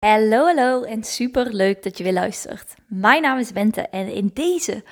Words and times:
Hallo, 0.00 0.46
hallo 0.46 0.82
en 0.82 1.04
super 1.04 1.54
leuk 1.54 1.82
dat 1.82 1.98
je 1.98 2.04
weer 2.04 2.12
luistert. 2.12 2.74
Mijn 2.86 3.22
naam 3.22 3.38
is 3.38 3.52
Bente 3.52 3.80
en 3.80 4.12
in 4.12 4.30
deze, 4.34 4.84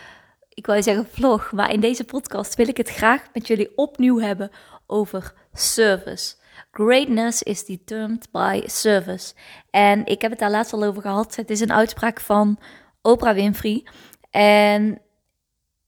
ik 0.48 0.66
wou 0.66 0.82
zeggen 0.82 1.08
vlog, 1.10 1.52
maar 1.52 1.72
in 1.72 1.80
deze 1.80 2.04
podcast 2.04 2.54
wil 2.54 2.68
ik 2.68 2.76
het 2.76 2.88
graag 2.88 3.26
met 3.32 3.46
jullie 3.46 3.76
opnieuw 3.76 4.18
hebben 4.18 4.50
over 4.86 5.34
service. 5.52 6.34
Greatness 6.70 7.42
is 7.42 7.64
determined 7.64 8.30
by 8.30 8.62
service. 8.66 9.34
En 9.70 10.06
ik 10.06 10.22
heb 10.22 10.30
het 10.30 10.40
daar 10.40 10.50
laatst 10.50 10.72
al 10.72 10.84
over 10.84 11.02
gehad. 11.02 11.36
Het 11.36 11.50
is 11.50 11.60
een 11.60 11.72
uitspraak 11.72 12.20
van 12.20 12.58
Oprah 13.02 13.34
Winfrey. 13.34 13.86
En 14.30 15.00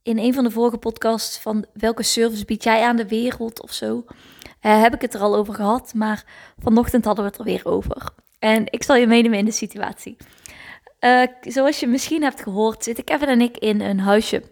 in 0.03 0.19
een 0.19 0.35
van 0.35 0.45
de 0.45 0.51
vorige 0.51 0.79
podcasts 0.79 1.39
van 1.39 1.67
welke 1.73 2.03
service 2.03 2.45
bied 2.45 2.63
jij 2.63 2.83
aan 2.83 2.97
de 2.97 3.09
wereld 3.09 3.63
of 3.63 3.73
zo, 3.73 4.05
uh, 4.63 4.83
heb 4.83 4.95
ik 4.95 5.01
het 5.01 5.15
er 5.15 5.21
al 5.21 5.37
over 5.37 5.55
gehad. 5.55 5.95
Maar 5.95 6.25
vanochtend 6.59 7.05
hadden 7.05 7.25
we 7.25 7.31
het 7.31 7.39
er 7.39 7.45
weer 7.45 7.65
over. 7.65 8.13
En 8.41 8.65
ik 8.67 8.83
zal 8.83 8.97
je 8.97 9.07
meenemen 9.07 9.39
in 9.39 9.45
de 9.45 9.51
situatie. 9.51 10.17
Uh, 11.01 11.23
zoals 11.41 11.81
je 11.81 11.87
misschien 11.87 12.23
hebt 12.23 12.43
gehoord, 12.43 12.85
zitten 12.85 13.05
Kevin 13.05 13.29
en 13.29 13.41
ik 13.41 13.57
in 13.57 13.81
een 13.81 14.01
huisje 14.01 14.43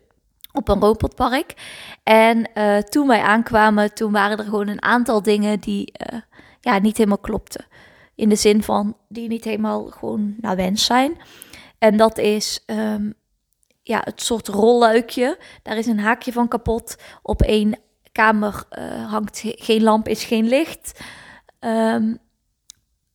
op 0.52 0.68
een 0.68 0.80
robotpark. 0.80 1.54
En 2.02 2.50
uh, 2.54 2.76
toen 2.78 3.06
wij 3.06 3.20
aankwamen, 3.20 3.94
toen 3.94 4.12
waren 4.12 4.38
er 4.38 4.44
gewoon 4.44 4.68
een 4.68 4.82
aantal 4.82 5.22
dingen 5.22 5.60
die 5.60 5.92
uh, 6.12 6.18
ja, 6.60 6.78
niet 6.78 6.96
helemaal 6.96 7.18
klopten. 7.18 7.66
In 8.14 8.28
de 8.28 8.36
zin 8.36 8.62
van 8.62 8.96
die 9.08 9.28
niet 9.28 9.44
helemaal 9.44 9.84
gewoon 9.84 10.34
naar 10.40 10.56
wens 10.56 10.84
zijn. 10.84 11.16
En 11.78 11.96
dat 11.96 12.18
is 12.18 12.62
um, 12.66 13.14
ja, 13.82 14.00
het 14.04 14.22
soort 14.22 14.48
rolluikje. 14.48 15.38
Daar 15.62 15.76
is 15.76 15.86
een 15.86 16.00
haakje 16.00 16.32
van 16.32 16.48
kapot. 16.48 16.96
Op 17.22 17.42
één 17.42 17.78
kamer 18.12 18.64
hangt 19.08 19.42
geen 19.44 19.82
lamp, 19.82 20.08
is 20.08 20.24
geen 20.24 20.48
licht. 20.48 21.00
Um, 21.60 22.18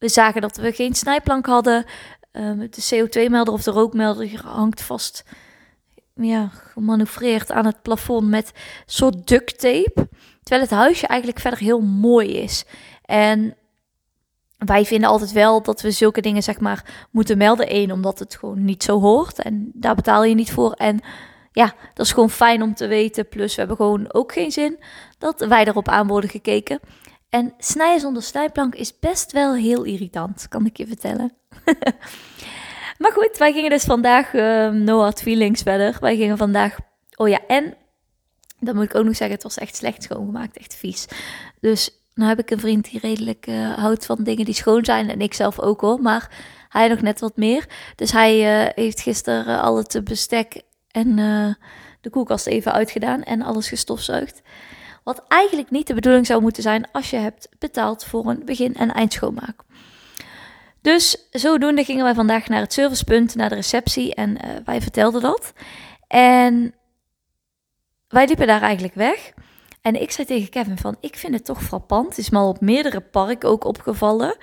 we 0.04 0.10
zagen 0.10 0.42
dat 0.42 0.58
we 0.58 0.72
geen 0.72 0.96
snijplank 0.96 1.46
hadden. 1.46 1.86
Um, 2.32 2.60
de 2.60 3.08
CO2-melder 3.08 3.54
of 3.54 3.64
de 3.64 3.72
rookmelder 3.72 4.42
hangt 4.46 4.82
vast, 4.82 5.24
ja, 6.16 6.50
gemanoeuvreerd 6.54 7.52
aan 7.52 7.66
het 7.66 7.82
plafond 7.82 8.28
met 8.30 8.52
soort 8.86 9.28
duct 9.28 9.60
tape. 9.60 10.08
Terwijl 10.44 10.62
het 10.62 10.72
huisje 10.72 11.08
eigenlijk 11.08 11.40
verder 11.40 11.60
heel 11.60 11.82
mooi 11.82 12.38
is. 12.38 12.66
En 13.06 13.56
wij 14.58 14.86
vinden 14.86 15.10
altijd 15.10 15.32
wel 15.32 15.62
dat 15.62 15.82
we 15.82 15.92
zulke 15.92 16.22
dingen 16.22 16.44
zeg 16.44 16.60
maar 16.60 17.08
moeten 17.12 17.38
melden. 17.38 17.76
Eén, 17.76 17.92
omdat 17.92 18.20
het 18.20 18.36
gewoon 18.36 18.66
niet 18.66 18.84
zo 18.84 19.00
hoort 19.00 19.42
en 19.42 19.72
daar 19.74 19.96
betaal 19.96 20.24
je 20.24 20.36
niet 20.36 20.52
voor. 20.52 20.72
En 20.72 21.00
ja, 21.52 21.74
dat 21.94 22.06
is 22.06 22.12
gewoon 22.12 22.30
fijn 22.30 22.62
om 22.62 22.74
te 22.74 22.88
weten. 22.88 23.28
Plus 23.28 23.54
we 23.54 23.60
hebben 23.60 23.78
gewoon 23.78 24.14
ook 24.14 24.32
geen 24.32 24.52
zin 24.52 24.80
dat 25.18 25.46
wij 25.46 25.68
erop 25.68 25.88
aan 25.88 26.08
worden 26.08 26.30
gekeken. 26.30 26.80
En 27.34 27.54
snijden 27.58 28.00
zonder 28.00 28.24
snijplank 28.24 28.76
is 28.76 29.00
best 29.00 29.32
wel 29.32 29.56
heel 29.56 29.84
irritant, 29.84 30.48
kan 30.48 30.66
ik 30.66 30.78
je 30.78 30.88
vertellen. 30.88 31.34
maar 33.02 33.12
goed, 33.12 33.38
wij 33.38 33.54
gingen 33.54 33.70
dus 33.70 33.84
vandaag, 33.84 34.34
uh, 34.34 34.70
no 34.70 35.00
hard 35.00 35.22
feelings 35.22 35.62
verder. 35.62 35.98
Wij 36.00 36.16
gingen 36.16 36.38
vandaag, 36.38 36.78
oh 37.16 37.28
ja, 37.28 37.40
en 37.48 37.74
dan 38.60 38.76
moet 38.76 38.84
ik 38.84 38.96
ook 38.96 39.06
nog 39.06 39.16
zeggen, 39.16 39.36
het 39.36 39.44
was 39.44 39.58
echt 39.58 39.76
slecht 39.76 40.04
schoongemaakt, 40.04 40.58
echt 40.58 40.76
vies. 40.76 41.06
Dus 41.60 41.90
nou 42.14 42.30
heb 42.30 42.40
ik 42.40 42.52
een 42.52 42.60
vriend 42.60 42.92
die 42.92 43.00
redelijk 43.00 43.48
uh, 43.48 43.74
houdt 43.74 44.06
van 44.06 44.24
dingen 44.24 44.46
die 44.46 44.54
schoon 44.54 44.86
zijn. 44.86 45.10
En 45.10 45.22
ik 45.22 45.34
zelf 45.34 45.60
ook 45.60 45.82
hoor, 45.82 46.02
maar 46.02 46.32
hij 46.70 46.88
nog 46.88 47.02
net 47.02 47.20
wat 47.20 47.38
meer. 47.38 47.66
Dus 47.96 48.12
hij 48.12 48.64
uh, 48.66 48.70
heeft 48.76 49.00
gisteren 49.00 49.62
al 49.62 49.78
het 49.78 50.02
bestek 50.04 50.62
en 50.92 51.16
de 52.02 52.10
koelkast 52.10 52.48
even 52.48 52.74
uitgedaan 52.74 53.24
en 53.24 53.42
alles 53.42 53.68
gestofzuigd. 53.68 54.42
Wat 55.04 55.24
eigenlijk 55.28 55.72
niet 55.72 55.88
de 55.88 55.94
bedoeling 55.94 56.26
zou 56.26 56.42
moeten 56.42 56.64
zijn 56.64 56.92
als 56.92 57.10
je 57.10 57.18
hebt 57.18 57.50
betaald 57.60 58.06
voor 58.06 58.26
een 58.26 58.46
begin- 58.46 58.76
en 58.76 58.94
eindschoonmaak. 58.94 59.64
Dus 60.82 61.28
zodoende 61.32 61.84
gingen 61.84 62.04
wij 62.04 62.14
vandaag 62.14 62.48
naar 62.48 62.62
het 62.62 62.74
servicepunt, 62.74 63.36
naar 63.36 63.50
de 63.50 63.56
receptie 63.56 64.16
en 64.16 64.30
uh, 64.30 64.52
wij 64.66 64.82
vertelden 64.82 65.22
dat. 65.22 65.54
En 66.08 66.74
wij 68.08 68.28
liepen 68.28 68.48
daar 68.48 68.62
eigenlijk 68.62 68.94
weg. 68.94 69.34
En 69.82 70.02
ik 70.02 70.12
zei 70.12 70.28
tegen 70.28 70.50
Kevin 70.50 70.78
van, 70.78 70.98
ik 71.00 71.16
vind 71.16 71.34
het 71.34 71.46
toch 71.46 71.64
frappant. 71.64 72.08
Het 72.08 72.18
is 72.18 72.30
me 72.30 72.38
al 72.38 72.50
op 72.50 72.62
meerdere 72.62 73.02
parken 73.02 73.50
ook 73.50 73.64
opgevallen. 73.64 74.38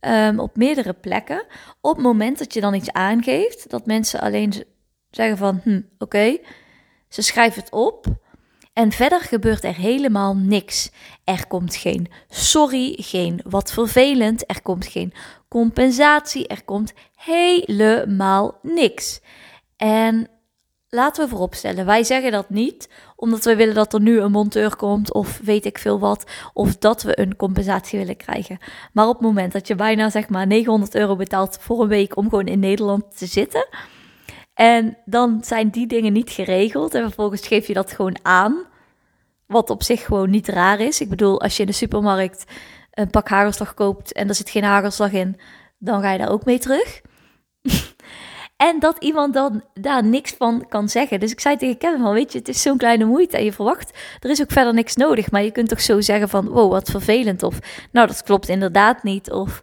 Um, 0.00 0.40
op 0.40 0.56
meerdere 0.56 0.92
plekken. 0.92 1.44
Op 1.80 1.94
het 1.94 2.04
moment 2.04 2.38
dat 2.38 2.54
je 2.54 2.60
dan 2.60 2.74
iets 2.74 2.92
aangeeft, 2.92 3.70
dat 3.70 3.86
mensen 3.86 4.20
alleen 4.20 4.64
zeggen 5.10 5.36
van, 5.36 5.60
hm, 5.62 5.80
oké. 5.98 6.38
Ze 7.08 7.22
schrijven 7.22 7.62
het 7.62 7.72
op. 7.72 8.06
En 8.76 8.92
verder 8.92 9.20
gebeurt 9.20 9.64
er 9.64 9.74
helemaal 9.74 10.34
niks. 10.36 10.90
Er 11.24 11.46
komt 11.46 11.76
geen 11.76 12.08
sorry, 12.28 12.96
geen 13.00 13.40
wat 13.44 13.72
vervelend, 13.72 14.50
er 14.50 14.62
komt 14.62 14.86
geen 14.86 15.12
compensatie, 15.48 16.46
er 16.46 16.64
komt 16.64 16.92
helemaal 17.14 18.58
niks. 18.62 19.20
En 19.76 20.28
laten 20.88 21.24
we 21.24 21.30
vooropstellen, 21.30 21.86
wij 21.86 22.04
zeggen 22.04 22.32
dat 22.32 22.50
niet 22.50 22.88
omdat 23.16 23.44
we 23.44 23.56
willen 23.56 23.74
dat 23.74 23.94
er 23.94 24.00
nu 24.00 24.20
een 24.20 24.30
monteur 24.30 24.76
komt 24.76 25.12
of 25.12 25.40
weet 25.42 25.64
ik 25.64 25.78
veel 25.78 25.98
wat, 25.98 26.30
of 26.52 26.76
dat 26.76 27.02
we 27.02 27.20
een 27.20 27.36
compensatie 27.36 27.98
willen 27.98 28.16
krijgen. 28.16 28.58
Maar 28.92 29.08
op 29.08 29.14
het 29.14 29.22
moment 29.22 29.52
dat 29.52 29.66
je 29.66 29.74
bijna 29.74 30.10
zeg 30.10 30.28
maar 30.28 30.46
900 30.46 30.94
euro 30.94 31.16
betaalt 31.16 31.58
voor 31.60 31.82
een 31.82 31.88
week 31.88 32.16
om 32.16 32.28
gewoon 32.28 32.46
in 32.46 32.58
Nederland 32.58 33.18
te 33.18 33.26
zitten, 33.26 33.66
en 34.56 34.96
dan 35.04 35.38
zijn 35.44 35.70
die 35.70 35.86
dingen 35.86 36.12
niet 36.12 36.30
geregeld. 36.30 36.94
En 36.94 37.02
vervolgens 37.02 37.46
geef 37.46 37.66
je 37.66 37.74
dat 37.74 37.92
gewoon 37.92 38.16
aan. 38.22 38.64
Wat 39.46 39.70
op 39.70 39.82
zich 39.82 40.04
gewoon 40.04 40.30
niet 40.30 40.48
raar 40.48 40.80
is. 40.80 41.00
Ik 41.00 41.08
bedoel, 41.08 41.40
als 41.40 41.56
je 41.56 41.62
in 41.62 41.68
de 41.68 41.74
supermarkt 41.74 42.44
een 42.90 43.10
pak 43.10 43.28
hagelslag 43.28 43.74
koopt 43.74 44.12
en 44.12 44.28
er 44.28 44.34
zit 44.34 44.50
geen 44.50 44.64
hagelslag 44.64 45.12
in, 45.12 45.40
dan 45.78 46.00
ga 46.00 46.12
je 46.12 46.18
daar 46.18 46.30
ook 46.30 46.44
mee 46.44 46.58
terug. 46.58 47.00
en 48.68 48.78
dat 48.78 48.96
iemand 48.98 49.34
dan 49.34 49.64
daar 49.74 50.04
niks 50.04 50.34
van 50.38 50.68
kan 50.68 50.88
zeggen. 50.88 51.20
Dus 51.20 51.32
ik 51.32 51.40
zei 51.40 51.56
tegen 51.56 51.78
Kevin 51.78 52.00
van, 52.00 52.12
weet 52.12 52.32
je, 52.32 52.38
het 52.38 52.48
is 52.48 52.62
zo'n 52.62 52.78
kleine 52.78 53.04
moeite 53.04 53.36
en 53.36 53.44
je 53.44 53.52
verwacht, 53.52 53.98
er 54.20 54.30
is 54.30 54.42
ook 54.42 54.52
verder 54.52 54.74
niks 54.74 54.96
nodig. 54.96 55.30
Maar 55.30 55.42
je 55.42 55.50
kunt 55.50 55.68
toch 55.68 55.80
zo 55.80 56.00
zeggen 56.00 56.28
van, 56.28 56.48
wow, 56.48 56.70
wat 56.70 56.90
vervelend. 56.90 57.42
Of, 57.42 57.58
nou, 57.92 58.06
dat 58.06 58.22
klopt 58.22 58.48
inderdaad 58.48 59.02
niet. 59.02 59.30
Of, 59.30 59.62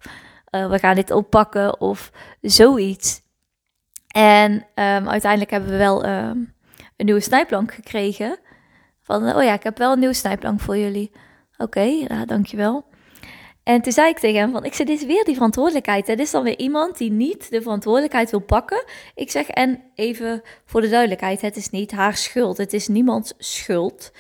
uh, 0.52 0.70
we 0.70 0.80
gaan 0.80 0.96
dit 0.96 1.12
oppakken. 1.12 1.82
Of 1.82 2.12
zoiets. 2.42 3.23
En 4.14 4.52
um, 4.54 5.10
uiteindelijk 5.10 5.52
hebben 5.52 5.70
we 5.70 5.78
wel 5.78 6.06
um, 6.06 6.54
een 6.98 7.06
nieuwe 7.06 7.20
snijplank 7.20 7.74
gekregen. 7.74 8.40
Van, 9.02 9.36
oh 9.36 9.44
ja, 9.44 9.54
ik 9.54 9.64
heb 9.64 9.78
wel 9.78 9.92
een 9.92 10.00
nieuwe 10.00 10.14
snijplank 10.14 10.60
voor 10.60 10.78
jullie. 10.78 11.12
Oké, 11.58 11.82
ja, 11.82 12.26
dankjewel. 12.26 12.86
En 13.64 13.82
toen 13.82 13.92
zei 13.92 14.10
ik 14.10 14.20
tegen 14.20 14.40
hem 14.40 14.52
van, 14.52 14.66
ik 14.66 14.74
zeg, 14.74 14.88
dit 14.88 15.02
is 15.02 15.06
weer 15.06 15.24
die 15.24 15.34
verantwoordelijkheid. 15.34 16.08
Het 16.08 16.20
is 16.20 16.32
dan 16.32 16.44
weer 16.44 16.58
iemand 16.58 16.98
die 16.98 17.12
niet 17.12 17.50
de 17.50 17.62
verantwoordelijkheid 17.62 18.32
wil 18.32 18.40
pakken. 18.40 18.84
Ik 19.16 19.32
zeg, 19.32 19.48
en 19.48 19.84
even 19.96 20.42
voor 20.66 20.82
de 20.82 20.90
duidelijkheid, 20.90 21.42
het 21.42 21.56
is 21.56 21.70
niet 21.70 21.92
haar 21.92 22.18
schuld. 22.18 22.58
Het 22.58 22.74
is 22.74 22.88
niemands 22.88 23.34
schuld. 23.38 24.12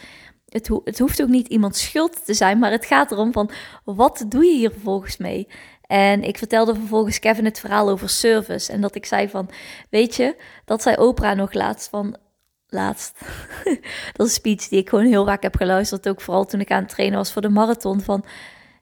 Het, 0.53 0.69
het 0.83 0.99
hoeft 0.99 1.21
ook 1.21 1.27
niet 1.27 1.47
iemands 1.47 1.83
schuld 1.83 2.25
te 2.25 2.33
zijn, 2.33 2.59
maar 2.59 2.71
het 2.71 2.85
gaat 2.85 3.11
erom 3.11 3.31
van, 3.31 3.49
wat 3.83 4.25
doe 4.27 4.45
je 4.45 4.57
hier 4.57 4.71
vervolgens 4.71 5.17
mee? 5.17 5.47
En 5.87 6.23
ik 6.23 6.37
vertelde 6.37 6.75
vervolgens 6.75 7.19
Kevin 7.19 7.45
het 7.45 7.59
verhaal 7.59 7.89
over 7.89 8.09
service. 8.09 8.71
En 8.71 8.81
dat 8.81 8.95
ik 8.95 9.05
zei 9.05 9.29
van, 9.29 9.49
weet 9.89 10.15
je, 10.15 10.35
dat 10.65 10.81
zei 10.81 10.95
Oprah 10.95 11.37
nog 11.37 11.53
laatst 11.53 11.89
van, 11.89 12.17
laatst. 12.67 13.19
dat 14.13 14.25
is 14.25 14.25
een 14.25 14.29
speech 14.29 14.67
die 14.67 14.79
ik 14.79 14.89
gewoon 14.89 15.05
heel 15.05 15.25
vaak 15.25 15.43
heb 15.43 15.55
geluisterd. 15.55 16.09
Ook 16.09 16.21
vooral 16.21 16.45
toen 16.45 16.59
ik 16.59 16.71
aan 16.71 16.81
het 16.81 16.89
trainen 16.89 17.17
was 17.17 17.31
voor 17.31 17.41
de 17.41 17.49
marathon. 17.49 18.01
Van 18.01 18.25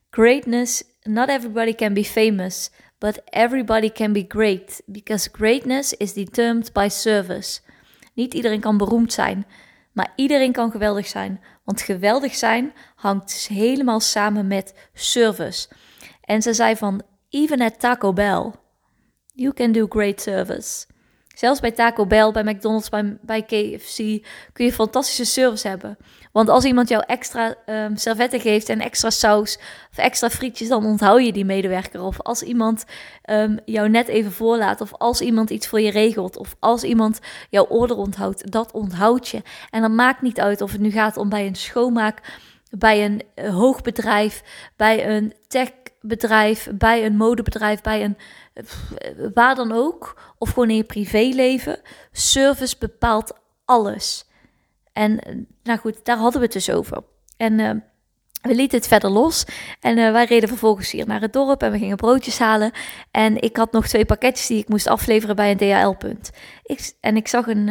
greatness, 0.09 0.83
not 1.01 1.29
everybody 1.29 1.75
can 1.75 1.93
be 1.93 2.05
famous. 2.05 2.69
But 2.97 3.21
everybody 3.25 3.91
can 3.91 4.13
be 4.13 4.25
great. 4.27 4.81
Because 4.85 5.29
greatness 5.31 5.93
is 5.93 6.13
determined 6.13 6.73
by 6.73 6.87
service. 6.89 7.59
Niet 8.13 8.33
iedereen 8.33 8.59
kan 8.59 8.77
beroemd 8.77 9.13
zijn. 9.13 9.45
Maar 9.93 10.13
iedereen 10.15 10.51
kan 10.51 10.71
geweldig 10.71 11.07
zijn. 11.07 11.41
Want 11.63 11.81
geweldig 11.81 12.35
zijn 12.35 12.73
hangt 12.95 13.47
helemaal 13.47 13.99
samen 13.99 14.47
met 14.47 14.89
service. 14.93 15.69
En 16.21 16.41
ze 16.41 16.53
zei 16.53 16.75
van, 16.75 17.01
even 17.29 17.61
at 17.61 17.79
Taco 17.79 18.13
Bell, 18.13 18.51
you 19.33 19.53
can 19.53 19.71
do 19.71 19.85
great 19.89 20.21
service. 20.21 20.85
Zelfs 21.35 21.59
bij 21.59 21.71
Taco 21.71 22.05
Bell, 22.05 22.31
bij 22.31 22.43
McDonald's, 22.43 22.89
bij, 23.21 23.41
KFC 23.41 23.97
kun 24.53 24.65
je 24.65 24.73
fantastische 24.73 25.25
service 25.25 25.67
hebben. 25.67 25.97
Want 26.31 26.49
als 26.49 26.63
iemand 26.63 26.89
jou 26.89 27.03
extra 27.07 27.55
um, 27.65 27.97
servetten 27.97 28.39
geeft 28.39 28.69
en 28.69 28.79
extra 28.79 29.09
saus 29.09 29.57
of 29.91 29.97
extra 29.97 30.29
frietjes, 30.29 30.67
dan 30.67 30.85
onthoud 30.85 31.25
je 31.25 31.31
die 31.31 31.45
medewerker. 31.45 32.01
Of 32.01 32.21
als 32.21 32.41
iemand 32.41 32.85
um, 33.29 33.59
jou 33.65 33.89
net 33.89 34.07
even 34.07 34.31
voorlaat, 34.31 34.81
of 34.81 34.93
als 34.93 35.21
iemand 35.21 35.49
iets 35.49 35.67
voor 35.67 35.81
je 35.81 35.91
regelt, 35.91 36.37
of 36.37 36.55
als 36.59 36.83
iemand 36.83 37.19
jouw 37.49 37.65
order 37.65 37.97
onthoudt, 37.97 38.51
dat 38.51 38.71
onthoud 38.71 39.27
je. 39.27 39.41
En 39.69 39.81
dat 39.81 39.91
maakt 39.91 40.21
niet 40.21 40.39
uit 40.39 40.61
of 40.61 40.71
het 40.71 40.81
nu 40.81 40.91
gaat 40.91 41.17
om 41.17 41.29
bij 41.29 41.47
een 41.47 41.55
schoonmaak, 41.55 42.21
bij 42.69 43.05
een 43.05 43.21
uh, 43.35 43.55
hoogbedrijf, 43.55 44.43
bij 44.75 45.15
een 45.15 45.33
techbedrijf, 46.01 46.69
bij 46.73 47.05
een 47.05 47.15
modebedrijf, 47.15 47.81
bij 47.81 48.03
een 48.03 48.17
waar 49.33 49.55
dan 49.55 49.71
ook, 49.71 50.21
of 50.37 50.49
gewoon 50.49 50.69
in 50.69 50.75
je 50.75 50.83
privéleven. 50.83 51.81
Service 52.11 52.75
bepaalt 52.79 53.33
alles. 53.65 54.25
En 54.93 55.19
nou 55.63 55.79
goed, 55.79 56.05
daar 56.05 56.17
hadden 56.17 56.39
we 56.39 56.45
het 56.45 56.53
dus 56.53 56.69
over. 56.69 57.03
En 57.37 57.59
uh, 57.59 57.71
we 58.41 58.55
lieten 58.55 58.77
het 58.77 58.87
verder 58.87 59.09
los 59.09 59.45
en 59.79 59.95
wij 59.95 60.25
reden 60.25 60.49
vervolgens 60.49 60.91
hier 60.91 61.07
naar 61.07 61.21
het 61.21 61.33
dorp 61.33 61.61
en 61.61 61.71
we 61.71 61.77
gingen 61.77 61.97
broodjes 61.97 62.39
halen. 62.39 62.71
En 63.11 63.41
ik 63.41 63.57
had 63.57 63.71
nog 63.71 63.87
twee 63.87 64.05
pakketjes 64.05 64.47
die 64.47 64.59
ik 64.59 64.69
moest 64.69 64.87
afleveren 64.87 65.35
bij 65.35 65.51
een 65.51 65.57
DHL-punt. 65.57 66.31
Ik, 66.63 66.93
en 66.99 67.15
ik 67.15 67.27
zag 67.27 67.47
een, 67.47 67.69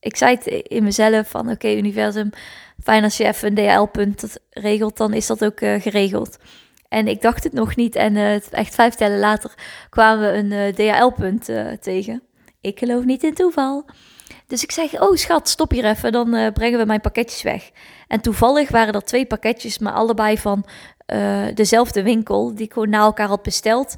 ik 0.00 0.16
zei 0.16 0.34
het 0.34 0.46
in 0.46 0.82
mezelf 0.82 1.30
van 1.30 1.50
oké 1.50 1.68
universum, 1.68 2.30
fijn 2.82 3.04
als 3.04 3.16
je 3.16 3.24
even 3.24 3.48
een 3.48 3.66
DHL-punt 3.66 4.38
regelt, 4.50 4.96
dan 4.96 5.12
is 5.12 5.26
dat 5.26 5.44
ook 5.44 5.58
geregeld. 5.58 6.38
En 6.92 7.08
ik 7.08 7.22
dacht 7.22 7.44
het 7.44 7.52
nog 7.52 7.76
niet 7.76 7.94
en 7.94 8.16
echt 8.50 8.74
vijf 8.74 8.94
tellen 8.94 9.18
later 9.18 9.54
kwamen 9.88 10.32
we 10.32 10.38
een 10.38 10.74
DHL-punt 10.74 11.50
tegen. 11.80 12.22
Ik 12.60 12.78
geloof 12.78 13.04
niet 13.04 13.22
in 13.22 13.34
toeval. 13.34 13.84
Dus 14.46 14.62
ik 14.62 14.72
zeg, 14.72 15.00
oh 15.00 15.16
schat, 15.16 15.48
stop 15.48 15.70
hier 15.70 15.84
even, 15.84 16.12
dan 16.12 16.34
uh, 16.34 16.52
brengen 16.52 16.78
we 16.78 16.84
mijn 16.84 17.00
pakketjes 17.00 17.42
weg. 17.42 17.70
En 18.08 18.20
toevallig 18.20 18.68
waren 18.68 18.94
er 18.94 19.04
twee 19.04 19.26
pakketjes, 19.26 19.78
maar 19.78 19.92
allebei 19.92 20.38
van 20.38 20.64
uh, 21.06 21.46
dezelfde 21.54 22.02
winkel, 22.02 22.54
die 22.54 22.64
ik 22.64 22.72
gewoon 22.72 22.88
na 22.88 23.00
elkaar 23.00 23.28
had 23.28 23.42
besteld. 23.42 23.94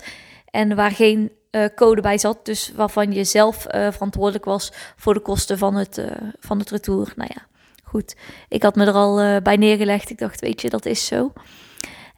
En 0.50 0.75
waar 0.75 0.91
geen 0.91 1.32
uh, 1.50 1.64
code 1.75 2.00
bij 2.00 2.19
zat, 2.19 2.44
dus 2.44 2.73
waarvan 2.76 3.12
je 3.12 3.25
zelf 3.25 3.67
verantwoordelijk 3.69 4.44
was 4.44 4.73
voor 4.96 5.14
de 5.14 5.20
kosten 5.20 5.58
van 5.58 5.75
het, 5.75 6.02
van 6.41 6.58
het 6.58 6.70
retour. 6.70 7.12
Nou 7.17 7.31
ja, 7.35 7.46
goed. 7.85 8.17
Ik 8.49 8.62
had 8.62 8.75
me 8.75 8.87
er 8.87 8.93
al 8.93 9.41
bij 9.43 9.56
neergelegd. 9.56 10.11
Ik 10.11 10.19
dacht, 10.19 10.41
weet 10.41 10.61
je, 10.61 10.70
dat 10.70 10.87
is 10.87 11.06
zo. 11.06 11.32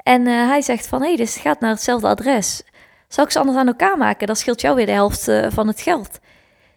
En 0.06 0.26
hij 0.26 0.62
zegt 0.62 0.86
van, 0.86 1.02
hé, 1.02 1.16
dus 1.16 1.34
het 1.34 1.42
gaat 1.42 1.60
naar 1.60 1.70
hetzelfde 1.70 2.06
adres. 2.06 2.62
Zal 3.08 3.24
ik 3.24 3.30
ze 3.30 3.38
anders 3.38 3.58
aan 3.58 3.66
elkaar 3.66 3.98
maken? 3.98 4.26
Dat 4.26 4.38
scheelt 4.38 4.60
jou 4.60 4.76
weer 4.76 4.86
de 4.86 4.92
helft 4.92 5.30
van 5.48 5.66
het 5.66 5.80
geld. 5.80 6.18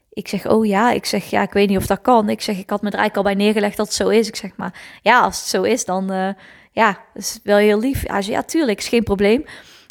Ik 0.09 0.27
zeg, 0.27 0.47
oh 0.47 0.65
ja. 0.65 0.91
Ik 0.91 1.05
zeg, 1.05 1.29
ja, 1.29 1.41
ik 1.41 1.53
weet 1.53 1.69
niet 1.69 1.77
of 1.77 1.85
dat 1.85 2.01
kan. 2.01 2.29
Ik 2.29 2.41
zeg, 2.41 2.57
ik 2.57 2.69
had 2.69 2.81
me 2.81 2.89
er 2.89 2.97
eigenlijk 2.97 3.27
al 3.27 3.33
bij 3.33 3.43
neergelegd 3.43 3.77
dat 3.77 3.85
het 3.85 3.95
zo 3.95 4.07
is. 4.07 4.27
Ik 4.27 4.35
zeg, 4.35 4.51
maar 4.55 4.73
ja, 5.01 5.21
als 5.21 5.39
het 5.39 5.47
zo 5.47 5.61
is, 5.61 5.85
dan 5.85 6.11
uh, 6.11 6.29
ja, 6.71 6.97
is 7.13 7.39
wel 7.43 7.57
heel 7.57 7.79
lief. 7.79 8.03
Hij 8.07 8.21
zei, 8.21 8.35
ja, 8.35 8.43
tuurlijk, 8.43 8.79
is 8.79 8.87
geen 8.87 9.03
probleem. 9.03 9.45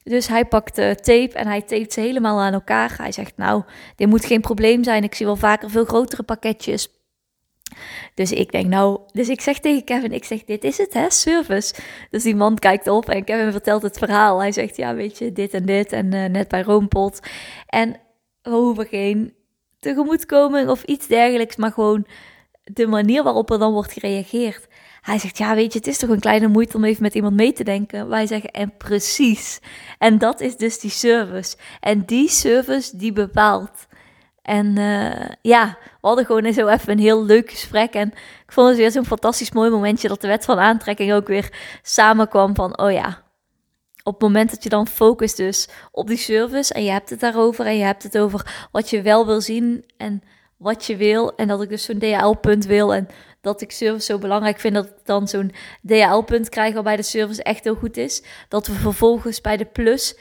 Dus 0.04 0.26
hij 0.26 0.44
pakt 0.44 0.74
tape 0.74 1.30
en 1.32 1.46
hij 1.46 1.60
tapet 1.60 1.92
ze 1.92 2.00
helemaal 2.00 2.40
aan 2.40 2.52
elkaar. 2.52 2.94
Hij 2.96 3.12
zegt, 3.12 3.32
nou, 3.36 3.62
dit 3.96 4.08
moet 4.08 4.24
geen 4.24 4.40
probleem 4.40 4.84
zijn. 4.84 5.02
Ik 5.02 5.14
zie 5.14 5.26
wel 5.26 5.36
vaker 5.36 5.70
veel 5.70 5.84
grotere 5.84 6.22
pakketjes. 6.22 6.88
Dus 8.14 8.32
ik 8.32 8.52
denk, 8.52 8.66
nou, 8.66 9.00
dus 9.12 9.28
ik 9.28 9.40
zeg 9.40 9.58
tegen 9.58 9.84
Kevin, 9.84 10.12
ik 10.12 10.24
zeg, 10.24 10.44
dit 10.44 10.64
is 10.64 10.78
het, 10.78 10.94
hè, 10.94 11.10
service. 11.10 11.74
Dus 12.10 12.22
die 12.22 12.36
man 12.36 12.58
kijkt 12.58 12.88
op 12.88 13.08
en 13.08 13.24
Kevin 13.24 13.52
vertelt 13.52 13.82
het 13.82 13.98
verhaal. 13.98 14.38
Hij 14.40 14.52
zegt, 14.52 14.76
ja, 14.76 14.94
weet 14.94 15.18
je, 15.18 15.32
dit 15.32 15.54
en 15.54 15.66
dit 15.66 15.92
en 15.92 16.14
uh, 16.14 16.24
net 16.24 16.48
bij 16.48 16.62
Roompot. 16.62 17.20
En 17.66 17.96
we 18.42 18.50
hoeven 18.50 18.86
geen 18.86 19.34
tegemoetkoming 19.80 20.68
of 20.68 20.82
iets 20.82 21.06
dergelijks, 21.06 21.56
maar 21.56 21.72
gewoon 21.72 22.06
de 22.64 22.86
manier 22.86 23.22
waarop 23.22 23.50
er 23.50 23.58
dan 23.58 23.72
wordt 23.72 23.92
gereageerd. 23.92 24.66
Hij 25.00 25.18
zegt, 25.18 25.38
ja, 25.38 25.54
weet 25.54 25.72
je, 25.72 25.78
het 25.78 25.88
is 25.88 25.98
toch 25.98 26.10
een 26.10 26.20
kleine 26.20 26.48
moeite 26.48 26.76
om 26.76 26.84
even 26.84 27.02
met 27.02 27.14
iemand 27.14 27.34
mee 27.34 27.52
te 27.52 27.64
denken. 27.64 28.08
Wij 28.08 28.26
zeggen, 28.26 28.50
en 28.50 28.76
precies. 28.76 29.60
En 29.98 30.18
dat 30.18 30.40
is 30.40 30.56
dus 30.56 30.78
die 30.78 30.90
service. 30.90 31.56
En 31.80 32.04
die 32.04 32.28
service 32.28 32.96
die 32.96 33.12
bepaalt. 33.12 33.86
En 34.48 34.76
uh, 34.78 35.28
ja, 35.42 35.78
we 35.80 36.06
hadden 36.06 36.26
gewoon 36.26 36.52
zo 36.52 36.66
even 36.66 36.92
een 36.92 36.98
heel 36.98 37.24
leuk 37.24 37.50
gesprek. 37.50 37.94
En 37.94 38.08
ik 38.46 38.52
vond 38.52 38.68
het 38.68 38.76
weer 38.76 38.90
zo'n 38.90 39.06
fantastisch 39.06 39.52
mooi 39.52 39.70
momentje 39.70 40.08
dat 40.08 40.20
de 40.20 40.26
wet 40.26 40.44
van 40.44 40.58
aantrekking 40.58 41.12
ook 41.12 41.26
weer 41.26 41.52
samenkwam 41.82 42.54
van, 42.54 42.78
oh 42.78 42.92
ja, 42.92 43.22
op 44.02 44.12
het 44.12 44.22
moment 44.22 44.50
dat 44.50 44.62
je 44.62 44.68
dan 44.68 44.86
focust 44.86 45.36
dus 45.36 45.68
op 45.90 46.06
die 46.06 46.16
service 46.16 46.74
en 46.74 46.84
je 46.84 46.90
hebt 46.90 47.10
het 47.10 47.20
daarover 47.20 47.66
en 47.66 47.76
je 47.76 47.84
hebt 47.84 48.02
het 48.02 48.18
over 48.18 48.68
wat 48.72 48.90
je 48.90 49.02
wel 49.02 49.26
wil 49.26 49.40
zien 49.40 49.84
en 49.96 50.22
wat 50.56 50.84
je 50.84 50.96
wil 50.96 51.34
en 51.36 51.48
dat 51.48 51.62
ik 51.62 51.68
dus 51.68 51.84
zo'n 51.84 51.98
DHL-punt 51.98 52.66
wil 52.66 52.94
en 52.94 53.08
dat 53.40 53.60
ik 53.60 53.72
service 53.72 54.04
zo 54.04 54.18
belangrijk 54.18 54.58
vind 54.58 54.74
dat 54.74 54.86
ik 54.86 55.04
dan 55.04 55.28
zo'n 55.28 55.52
DHL-punt 55.86 56.48
krijg 56.48 56.74
waarbij 56.74 56.96
de 56.96 57.02
service 57.02 57.42
echt 57.42 57.64
heel 57.64 57.74
goed 57.74 57.96
is. 57.96 58.22
Dat 58.48 58.66
we 58.66 58.72
vervolgens 58.72 59.40
bij 59.40 59.56
de 59.56 59.64
Plus 59.64 60.18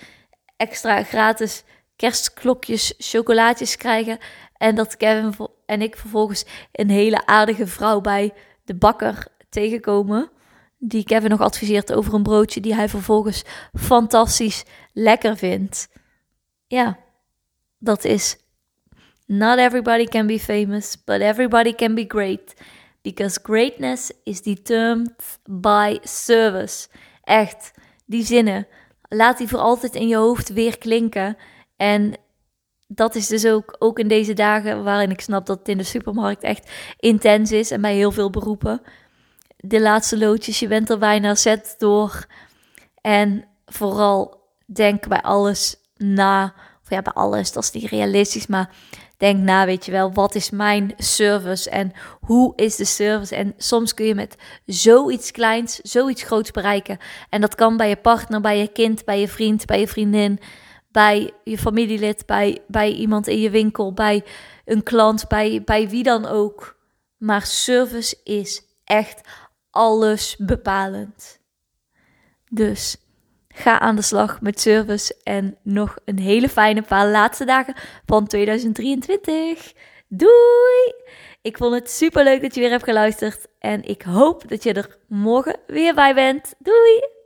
extra 0.58 1.04
gratis 1.04 1.64
kerstklokjes, 1.98 2.94
chocolaatjes 2.98 3.76
krijgen 3.76 4.18
en 4.58 4.76
dat 4.76 4.98
Kevin 4.98 5.48
en 5.66 5.82
ik 5.82 5.96
vervolgens 5.96 6.46
een 6.72 6.90
hele 6.90 7.26
aardige 7.26 7.68
vrouw 7.68 8.02
bij 8.02 8.34
de 8.64 8.76
bakker 8.76 9.28
tegenkomen 9.50 10.32
die 10.78 11.04
Kevin 11.04 11.30
nog 11.30 11.42
adviseert 11.42 11.94
over 11.94 12.14
een 12.14 12.24
broodje 12.24 12.62
die 12.62 12.76
hij 12.76 12.90
vervolgens 12.90 13.44
fantastisch 13.74 14.64
lekker 14.94 15.38
vindt. 15.38 15.90
Ja, 16.68 16.98
dat 17.78 18.06
is. 18.06 18.38
Not 19.26 19.58
everybody 19.58 20.06
can 20.06 20.28
be 20.28 20.40
famous, 20.40 21.04
but 21.04 21.22
everybody 21.22 21.74
can 21.74 21.96
be 21.96 22.06
great. 22.08 22.54
Because 23.02 23.40
greatness 23.44 24.12
is 24.24 24.42
determined 24.42 25.40
by 25.44 25.98
service. 26.04 26.88
Echt, 27.24 27.72
die 28.06 28.26
zinnen. 28.26 28.68
Laat 29.10 29.38
die 29.38 29.48
voor 29.48 29.60
altijd 29.60 29.96
in 29.96 30.08
je 30.08 30.16
hoofd 30.16 30.54
weer 30.54 30.78
klinken. 30.78 31.38
En 31.78 32.14
dat 32.88 33.16
is 33.16 33.28
dus 33.28 33.46
ook, 33.46 33.76
ook 33.80 34.00
in 34.00 34.08
deze 34.08 34.34
dagen 34.34 34.84
waarin 34.84 35.12
ik 35.12 35.22
snap 35.22 35.46
dat 35.46 35.60
het 35.60 35.68
in 35.68 35.78
de 35.78 35.84
supermarkt 35.84 36.44
echt 36.44 36.72
intens 37.00 37.52
is 37.52 37.72
en 37.72 37.82
bij 37.82 37.96
heel 37.96 38.12
veel 38.12 38.30
beroepen 38.30 38.82
de 39.58 39.82
laatste 39.82 40.18
loodjes, 40.18 40.60
je 40.60 40.68
bent 40.68 40.90
er 40.90 40.98
bijna 40.98 41.36
zet 41.36 41.76
door. 41.78 42.26
En 43.02 43.46
vooral 43.66 44.42
denk 44.66 45.08
bij 45.08 45.22
alles 45.22 45.76
na. 45.96 46.54
Of 46.84 46.90
ja, 46.90 47.02
bij 47.02 47.14
alles, 47.14 47.52
dat 47.52 47.64
is 47.64 47.72
niet 47.72 47.90
realistisch, 47.90 48.48
maar 48.48 48.70
denk 49.18 49.44
na, 49.44 49.66
weet 49.66 49.86
je 49.86 49.92
wel, 49.92 50.14
wat 50.14 50.36
is 50.36 50.50
mijn 50.50 50.94
service 50.98 51.70
en 51.70 51.92
hoe 52.22 52.54
is 52.56 52.76
de 52.76 52.86
service? 52.86 53.36
En 53.36 53.54
soms 53.58 53.94
kun 53.94 54.06
je 54.06 54.16
met 54.16 54.36
zoiets 54.66 55.32
kleins, 55.32 55.76
zoiets 55.76 56.24
groots 56.24 56.52
bereiken. 56.52 56.98
En 57.30 57.42
dat 57.42 57.56
kan 57.56 57.78
bij 57.78 57.90
je 57.90 57.96
partner, 57.96 58.42
bij 58.42 58.58
je 58.58 58.68
kind, 58.68 59.06
bij 59.06 59.20
je 59.20 59.28
vriend, 59.28 59.66
bij 59.66 59.80
je 59.80 59.88
vriendin, 59.88 60.40
bij 60.98 61.32
je 61.44 61.58
familielid, 61.58 62.26
bij, 62.26 62.58
bij 62.68 62.92
iemand 62.92 63.28
in 63.28 63.40
je 63.40 63.50
winkel, 63.50 63.94
bij 63.94 64.24
een 64.66 64.84
klant, 64.84 65.28
bij, 65.28 65.62
bij 65.66 65.90
wie 65.90 66.04
dan 66.04 66.26
ook. 66.26 66.78
Maar 67.18 67.42
service 67.42 68.18
is 68.24 68.62
echt 68.84 69.22
alles 69.70 70.36
bepalend. 70.38 71.40
Dus 72.50 72.98
ga 73.48 73.80
aan 73.80 73.96
de 73.96 74.02
slag 74.02 74.42
met 74.42 74.60
service 74.60 75.16
en 75.24 75.58
nog 75.64 75.98
een 76.06 76.20
hele 76.20 76.50
fijne 76.50 76.82
paar 76.82 77.08
laatste 77.08 77.46
dagen 77.46 77.76
van 78.06 78.28
2023. 78.28 79.74
Doei! 80.08 80.94
Ik 81.42 81.58
vond 81.58 81.74
het 81.74 81.90
super 81.90 82.24
leuk 82.24 82.42
dat 82.42 82.56
je 82.56 82.62
weer 82.62 82.70
hebt 82.70 82.84
geluisterd 82.84 83.48
en 83.60 83.84
ik 83.84 84.02
hoop 84.02 84.50
dat 84.50 84.64
je 84.64 84.74
er 84.74 84.98
morgen 85.08 85.60
weer 85.68 85.94
bij 85.94 86.14
bent. 86.14 86.54
Doei! 86.60 87.17